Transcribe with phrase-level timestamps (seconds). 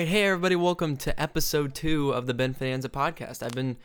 [0.00, 3.42] Right, hey everybody, welcome to episode two of the Ben Finanza podcast.
[3.42, 3.76] I've been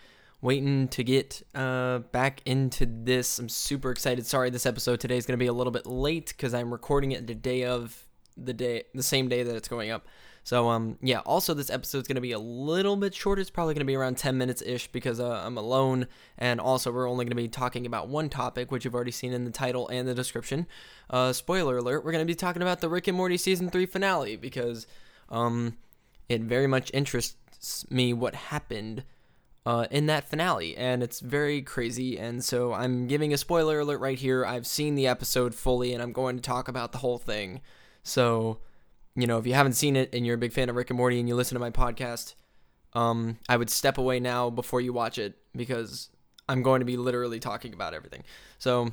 [0.41, 3.38] waiting to get uh, back into this.
[3.38, 4.25] I'm super excited.
[4.25, 7.12] Sorry, this episode today is going to be a little bit late because I'm recording
[7.12, 8.05] it the day of
[8.38, 10.07] the day, the same day that it's going up.
[10.45, 11.20] So um, yeah.
[11.20, 13.41] Also, this episode is going to be a little bit shorter.
[13.41, 16.94] It's probably going to be around 10 minutes ish because uh, I'm alone, and also
[16.94, 19.52] we're only going to be talking about one topic, which you've already seen in the
[19.52, 20.66] title and the description.
[21.09, 23.86] Uh, spoiler alert: we're going to be talking about the Rick and Morty season three
[23.86, 24.88] finale because
[25.30, 25.75] um
[26.29, 29.03] it very much interests me what happened
[29.66, 32.20] uh, in that finale, and it's very crazy.
[32.20, 34.45] And so I'm giving a spoiler alert right here.
[34.45, 37.61] I've seen the episode fully, and I'm going to talk about the whole thing.
[38.03, 38.59] So,
[39.16, 40.97] you know, if you haven't seen it and you're a big fan of Rick and
[40.97, 42.35] Morty and you listen to my podcast,
[42.94, 46.09] um, I would step away now before you watch it because
[46.47, 48.23] I'm going to be literally talking about everything.
[48.59, 48.91] So,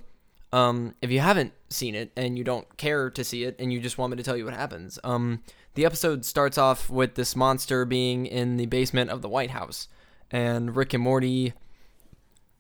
[0.53, 3.81] um, if you haven't seen it and you don't care to see it and you
[3.81, 5.42] just want me to tell you what happens, um,
[5.75, 9.89] the episode starts off with this monster being in the basement of the White House,
[10.30, 11.55] and Rick and Morty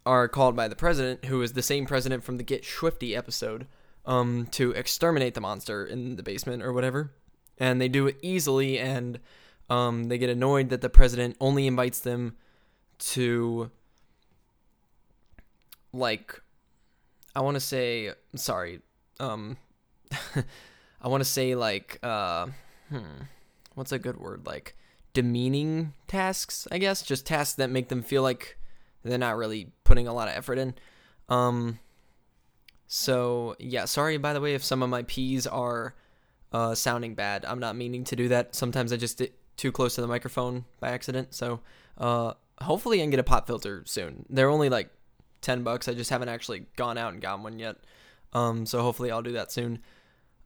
[0.04, 3.66] are called by the president, who is the same president from the Get Schwifty episode,
[4.06, 7.12] um, to exterminate the monster in the basement or whatever.
[7.58, 9.20] And they do it easily, and
[9.70, 12.36] um, they get annoyed that the president only invites them
[12.98, 13.70] to,
[15.92, 16.40] like,
[17.34, 18.80] I want to say, sorry,
[19.20, 19.56] um,
[21.02, 22.48] I want to say, like, uh,
[22.88, 23.22] hmm,
[23.74, 24.46] what's a good word?
[24.46, 24.76] Like
[25.14, 27.02] demeaning tasks, I guess.
[27.02, 28.58] Just tasks that make them feel like
[29.02, 30.74] they're not really putting a lot of effort in.
[31.28, 31.78] Um,
[32.86, 35.94] so yeah, sorry by the way if some of my P's are
[36.52, 37.44] uh, sounding bad.
[37.46, 38.54] I'm not meaning to do that.
[38.54, 41.34] Sometimes I just get too close to the microphone by accident.
[41.34, 41.60] So
[41.98, 44.26] uh, hopefully I can get a pop filter soon.
[44.28, 44.90] They're only like
[45.42, 45.88] ten bucks.
[45.88, 47.76] I just haven't actually gone out and gotten one yet.
[48.32, 49.80] Um, so hopefully I'll do that soon.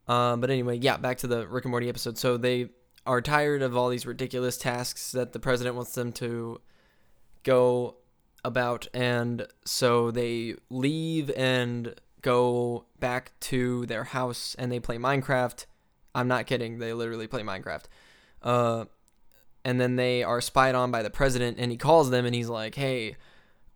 [0.08, 2.18] Uh, but anyway, yeah, back to the Rick and Morty episode.
[2.18, 2.70] So they
[3.06, 6.60] are tired of all these ridiculous tasks that the president wants them to
[7.44, 7.96] go
[8.44, 15.66] about, and so they leave and go back to their house and they play Minecraft.
[16.14, 17.84] I'm not kidding; they literally play Minecraft.
[18.42, 18.84] Uh,
[19.64, 22.48] and then they are spied on by the president, and he calls them and he's
[22.48, 23.16] like, "Hey,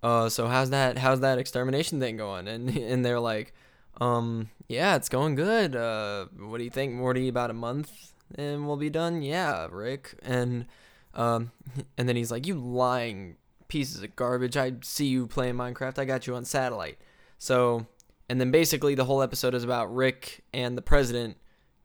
[0.03, 0.99] uh, so how's that?
[0.99, 3.55] How's that extermination thing going?" And and they're like
[4.01, 5.77] um, yeah, it's going good.
[5.77, 7.29] Uh, what do you think, Morty?
[7.29, 9.23] About a month and we'll be done.
[9.23, 10.19] Yeah, Rick.
[10.23, 10.67] And
[11.15, 11.53] um,
[11.99, 13.37] and then he's like, "You lying
[13.69, 14.57] pieces of garbage!
[14.57, 15.99] I see you playing Minecraft.
[15.99, 16.99] I got you on satellite."
[17.39, 17.87] So,
[18.29, 21.37] and then basically the whole episode is about Rick and the president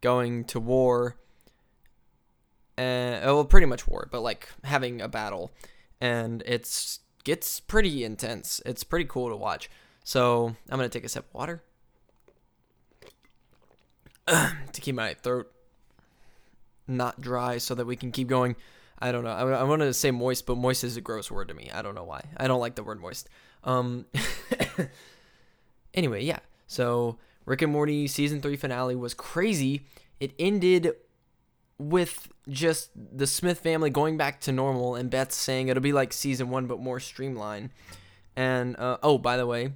[0.02, 1.18] going to war.
[2.78, 5.52] And well, pretty much war, but like having a battle,
[6.02, 8.62] and it's gets pretty intense.
[8.66, 9.70] It's pretty cool to watch.
[10.06, 11.62] So I'm gonna take a sip of water.
[14.28, 15.52] to keep my throat
[16.88, 18.56] not dry so that we can keep going.
[18.98, 19.32] I don't know.
[19.32, 21.70] I, I wanted to say moist, but moist is a gross word to me.
[21.74, 22.24] I don't know why.
[22.38, 23.28] I don't like the word moist.
[23.64, 24.06] Um.
[25.94, 26.40] anyway, yeah.
[26.68, 29.86] So Rick and Morty season three finale was crazy.
[30.20, 30.94] It ended
[31.78, 36.14] with just the Smith family going back to normal and Beth saying it'll be like
[36.14, 37.72] season one but more streamlined.
[38.36, 39.74] And uh, oh, by the way,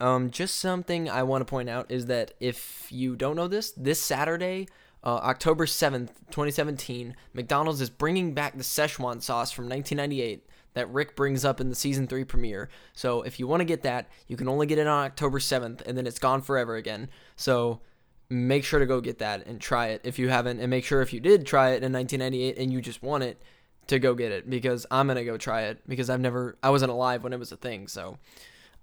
[0.00, 3.72] um, just something I want to point out is that if you don't know this,
[3.72, 4.68] this Saturday,
[5.02, 11.16] uh, October 7th, 2017, McDonald's is bringing back the Szechuan sauce from 1998 that Rick
[11.16, 12.68] brings up in the season 3 premiere.
[12.92, 15.80] So if you want to get that, you can only get it on October 7th
[15.86, 17.08] and then it's gone forever again.
[17.34, 17.80] So
[18.28, 21.00] make sure to go get that and try it if you haven't and make sure
[21.00, 23.40] if you did try it in 1998 and you just want it
[23.86, 26.90] to go get it because I'm to go try it because I've never I wasn't
[26.90, 27.88] alive when it was a thing.
[27.88, 28.18] So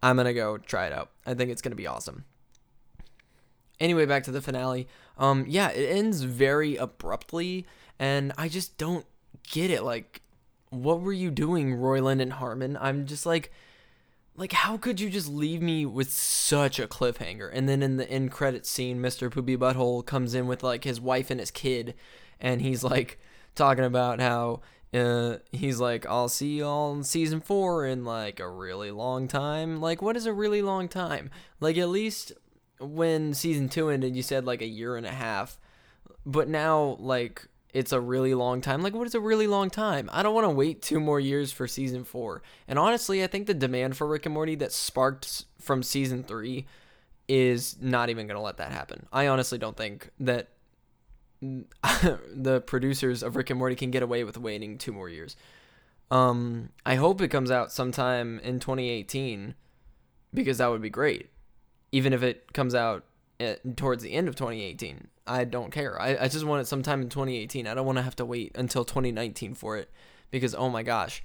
[0.02, 1.12] I'm gonna go try it out.
[1.26, 2.26] I think it's gonna be awesome.
[3.80, 4.88] Anyway, back to the finale.
[5.18, 7.66] Um, yeah, it ends very abruptly,
[8.00, 9.06] and I just don't
[9.52, 9.84] get it.
[9.84, 10.22] Like,
[10.70, 12.78] what were you doing, Roiland and Harmon?
[12.80, 13.52] I'm just like,
[14.36, 17.50] like, how could you just leave me with such a cliffhanger?
[17.54, 19.32] And then in the end credit scene, Mr.
[19.32, 21.94] Poopy Butthole comes in with like his wife and his kid,
[22.40, 23.20] and he's like
[23.56, 24.62] talking about how
[24.94, 29.80] uh, he's like, I'll see y'all in season four in like a really long time.
[29.82, 31.30] Like, what is a really long time?
[31.60, 32.32] Like, at least
[32.80, 35.60] when season two ended, you said like a year and a half.
[36.26, 38.84] But now, like, it's a really long time.
[38.84, 40.10] Like, what is a really long time?
[40.14, 42.44] I don't want to wait two more years for season four.
[42.68, 46.68] And honestly, I think the demand for Rick and Morty that sparked from season three
[47.28, 49.08] is not even going to let that happen.
[49.12, 50.50] I honestly don't think that
[51.42, 55.36] the producers of Rick and Morty can get away with waiting two more years.
[56.12, 59.56] Um, I hope it comes out sometime in 2018
[60.32, 61.30] because that would be great.
[61.92, 63.04] Even if it comes out
[63.40, 66.00] at, towards the end of 2018, I don't care.
[66.02, 67.68] I, I just want it sometime in 2018.
[67.68, 69.90] I don't want to have to wait until 2019 for it
[70.32, 71.24] because oh my gosh,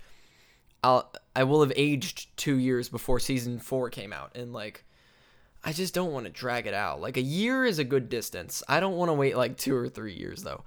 [0.85, 4.85] I'll I will have aged two years before season four came out, and like
[5.65, 7.01] I just don't want to drag it out.
[7.01, 8.63] Like a year is a good distance.
[8.69, 10.63] I don't want to wait like two or three years though.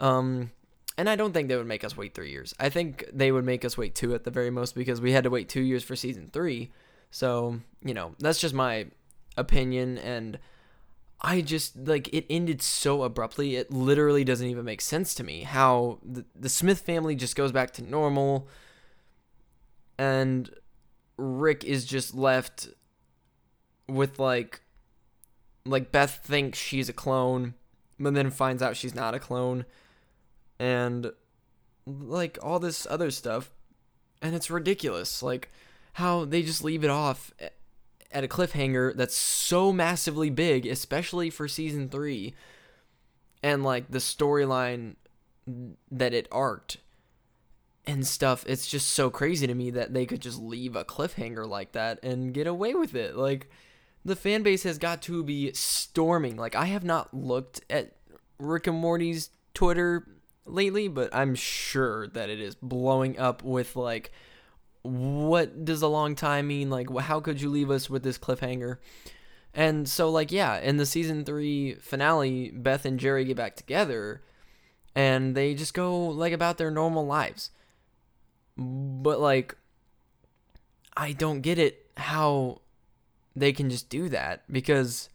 [0.00, 0.50] Um,
[0.98, 2.54] and I don't think they would make us wait three years.
[2.58, 5.24] I think they would make us wait two at the very most because we had
[5.24, 6.72] to wait two years for season three.
[7.12, 8.86] So you know that's just my
[9.36, 10.40] opinion and.
[11.22, 13.54] I just like it ended so abruptly.
[13.54, 17.52] It literally doesn't even make sense to me how the, the Smith family just goes
[17.52, 18.48] back to normal
[19.98, 20.50] and
[21.16, 22.68] Rick is just left
[23.88, 24.62] with like
[25.64, 27.54] like Beth thinks she's a clone,
[28.00, 29.64] but then finds out she's not a clone
[30.58, 31.12] and
[31.86, 33.52] like all this other stuff.
[34.20, 35.22] And it's ridiculous.
[35.22, 35.50] Like
[35.94, 37.32] how they just leave it off
[38.12, 42.34] at a cliffhanger that's so massively big, especially for season 3
[43.42, 44.96] and like the storyline
[45.90, 46.78] that it arced
[47.86, 48.44] and stuff.
[48.46, 52.02] It's just so crazy to me that they could just leave a cliffhanger like that
[52.02, 53.16] and get away with it.
[53.16, 53.50] Like
[54.04, 56.36] the fan base has got to be storming.
[56.36, 57.92] Like I have not looked at
[58.38, 60.06] Rick and Morty's Twitter
[60.44, 64.12] lately, but I'm sure that it is blowing up with like
[64.82, 66.70] what does a long time mean?
[66.70, 68.78] Like how could you leave us with this cliffhanger?
[69.54, 74.22] And so like yeah, in the season 3 finale, Beth and Jerry get back together
[74.94, 77.50] and they just go like about their normal lives.
[78.56, 79.56] But like
[80.96, 82.60] I don't get it how
[83.34, 85.08] they can just do that because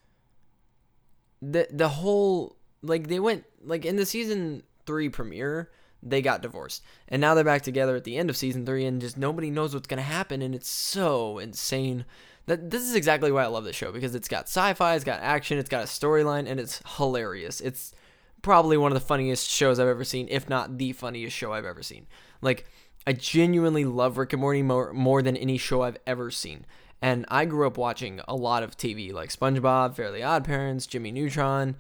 [1.42, 5.70] the the whole like they went like in the season 3 premiere
[6.04, 9.02] they got divorced and now they're back together at the end of season 3 and
[9.02, 12.06] just nobody knows what's going to happen and it's so insane
[12.48, 15.22] that this is exactly why I love this show because it's got sci-fi, it's got
[15.22, 17.62] action, it's got a storyline and it's hilarious.
[17.62, 17.94] It's
[18.42, 21.66] probably one of the funniest shows I've ever seen, if not the funniest show I've
[21.66, 22.08] ever seen.
[22.42, 22.66] Like
[23.06, 26.66] I genuinely love Rick and Morty more, more than any show I've ever seen.
[27.02, 31.12] And I grew up watching a lot of TV like SpongeBob, Fairly Odd Parents, Jimmy
[31.12, 31.76] Neutron,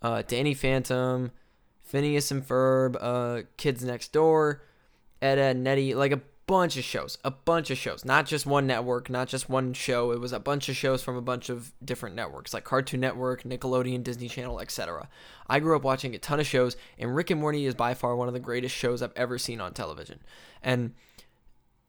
[0.00, 1.32] uh, Danny Phantom,
[1.82, 4.62] Phineas and Ferb, uh, Kids Next Door,
[5.20, 8.66] Ed, and Eddy, like a bunch of shows, a bunch of shows, not just one
[8.66, 10.10] network, not just one show.
[10.12, 13.42] It was a bunch of shows from a bunch of different networks like Cartoon Network,
[13.44, 15.08] Nickelodeon, Disney Channel, etc.
[15.46, 18.16] I grew up watching a ton of shows, and Rick and Morty is by far
[18.16, 20.20] one of the greatest shows I've ever seen on television.
[20.62, 20.94] And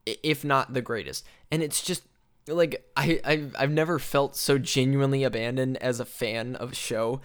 [0.06, 1.25] if not the greatest.
[1.51, 2.04] And it's just
[2.48, 7.22] like I I've, I've never felt so genuinely abandoned as a fan of a show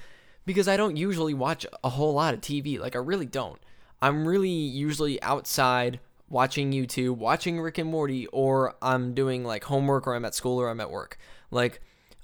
[0.49, 2.81] because I don't usually watch a whole lot of TV.
[2.81, 3.61] Like I really don't.
[4.01, 6.01] I'm really usually outside
[6.31, 10.59] watching YouTube, watching Rick and Morty, or I'm doing like homework or I'm at school
[10.59, 11.19] or I'm at work.
[11.51, 11.83] Like,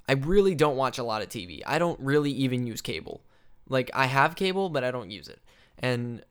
[0.09, 1.61] I really don't watch a lot of TV.
[1.67, 3.21] I don't really even use cable.
[3.69, 5.41] Like, I have cable, but I don't use it.
[5.79, 6.25] And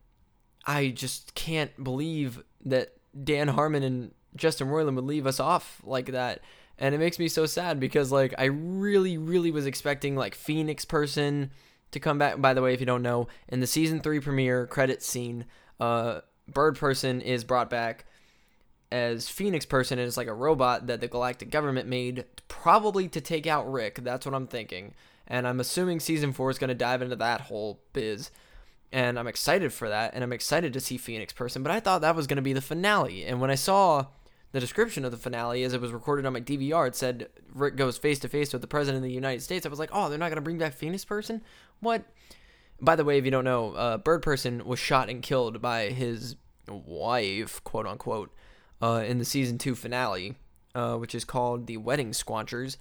[0.66, 2.94] I just can't believe that
[3.24, 6.42] Dan Harmon and Justin Roiland would leave us off like that.
[6.80, 10.86] And it makes me so sad because, like, I really, really was expecting, like, Phoenix
[10.86, 11.52] Person
[11.94, 12.40] to come back.
[12.42, 15.46] By the way, if you don't know, in the season three premiere credit scene,
[15.80, 18.06] uh, Bird Person is brought back
[18.92, 23.22] as Phoenix Person and it's like a robot that the galactic government made probably to
[23.22, 24.04] take out Rick.
[24.04, 24.94] That's what I'm thinking.
[25.28, 28.30] And I'm assuming season 4 is going to dive into that whole biz.
[28.92, 32.02] And I'm excited for that and I'm excited to see Phoenix Person, but I thought
[32.02, 33.26] that was going to be the finale.
[33.26, 34.06] And when I saw
[34.54, 37.76] the description of the finale as it was recorded on my DVR, it said Rick
[37.76, 39.66] goes face to face with the president of the United States.
[39.66, 41.42] I was like, "Oh, they're not to bring back Phoenix Person?
[41.82, 42.06] What?"
[42.80, 45.90] By the way, if you don't know, uh, Bird Person was shot and killed by
[45.90, 46.36] his
[46.68, 48.32] wife, quote unquote,
[48.82, 50.36] uh, in the season two finale,
[50.76, 52.78] uh, which is called The Wedding Squanchers.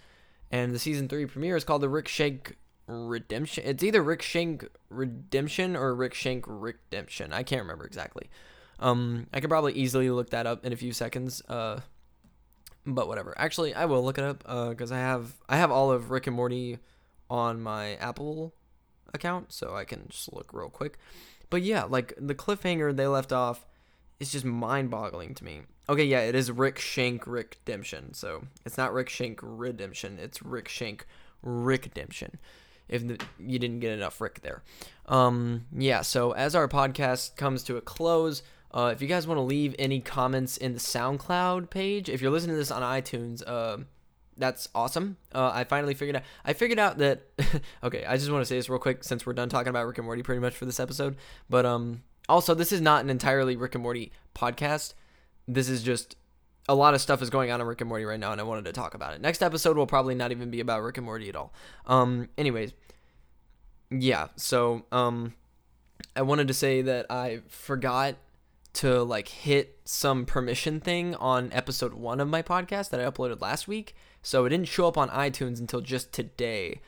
[0.50, 3.64] And the season three premiere is called The Rick Shank Redemption.
[3.66, 7.32] It's either Rick Shank Redemption or Rick Shank Redemption.
[7.32, 8.28] I can't remember exactly.
[8.78, 11.42] Um, I could probably easily look that up in a few seconds.
[11.48, 11.80] Uh,
[12.86, 13.34] but whatever.
[13.38, 16.26] Actually, I will look it up because uh, I have I have all of Rick
[16.26, 16.78] and Morty
[17.30, 18.54] on my Apple
[19.14, 20.98] account, so I can just look real quick.
[21.50, 23.66] But yeah, like the cliffhanger they left off
[24.18, 25.62] is just mind-boggling to me.
[25.88, 28.14] Okay, yeah, it is Rick Shank Rick Redemption.
[28.14, 30.18] So it's not Rick Shank Redemption.
[30.20, 31.06] It's Rick Shank
[31.42, 32.38] Rick Redemption.
[32.88, 34.62] If the, you didn't get enough Rick there,
[35.06, 36.02] um, yeah.
[36.02, 38.42] So as our podcast comes to a close,
[38.74, 42.30] uh, if you guys want to leave any comments in the SoundCloud page, if you're
[42.30, 43.78] listening to this on iTunes, uh,
[44.36, 45.18] that's awesome.
[45.34, 46.22] Uh, I finally figured out.
[46.44, 47.22] I figured out that.
[47.84, 49.98] okay, I just want to say this real quick since we're done talking about Rick
[49.98, 51.16] and Morty pretty much for this episode.
[51.50, 54.94] But um, also this is not an entirely Rick and Morty podcast.
[55.46, 56.16] This is just
[56.68, 58.44] a lot of stuff is going on in Rick and Morty right now, and I
[58.44, 59.20] wanted to talk about it.
[59.20, 61.52] Next episode will probably not even be about Rick and Morty at all.
[61.86, 62.72] Um, anyways,
[63.90, 65.34] yeah, so um
[66.16, 68.16] I wanted to say that I forgot
[68.74, 73.40] to like hit some permission thing on episode 1 of my podcast that I uploaded
[73.40, 73.94] last week.
[74.22, 76.80] So it didn't show up on iTunes until just today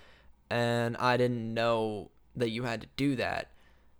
[0.50, 3.50] and I didn't know that you had to do that.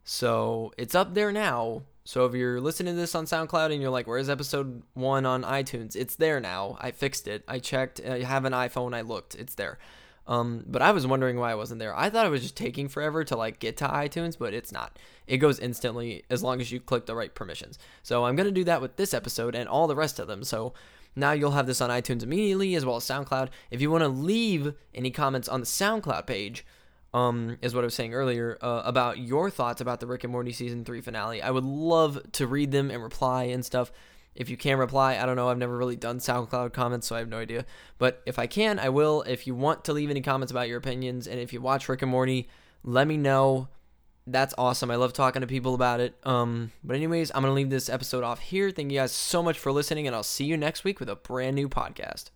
[0.04, 1.82] So it's up there now.
[2.04, 5.42] So if you're listening to this on SoundCloud and you're like, "Where's episode 1 on
[5.42, 6.76] iTunes?" It's there now.
[6.80, 7.42] I fixed it.
[7.48, 8.00] I checked.
[8.00, 8.94] I have an iPhone.
[8.94, 9.34] I looked.
[9.34, 9.78] It's there.
[10.26, 11.94] Um, but I was wondering why it wasn't there.
[11.94, 14.98] I thought it was just taking forever to like get to iTunes, but it's not.
[15.26, 17.78] It goes instantly as long as you click the right permissions.
[18.02, 20.42] So I'm gonna do that with this episode and all the rest of them.
[20.42, 20.72] So
[21.16, 23.48] now you'll have this on iTunes immediately as well as SoundCloud.
[23.70, 26.64] If you want to leave any comments on the SoundCloud page,
[27.12, 30.32] um, is what I was saying earlier uh, about your thoughts about the Rick and
[30.32, 31.40] Morty season three finale.
[31.40, 33.92] I would love to read them and reply and stuff
[34.34, 35.48] if you can reply, I don't know.
[35.48, 37.64] I've never really done SoundCloud comments, so I have no idea.
[37.98, 39.22] But if I can, I will.
[39.22, 42.02] If you want to leave any comments about your opinions, and if you watch Rick
[42.02, 42.48] and Morty,
[42.82, 43.68] let me know.
[44.26, 44.90] That's awesome.
[44.90, 46.16] I love talking to people about it.
[46.24, 48.70] Um, but anyways, I'm gonna leave this episode off here.
[48.70, 51.16] Thank you guys so much for listening, and I'll see you next week with a
[51.16, 52.30] brand new podcast.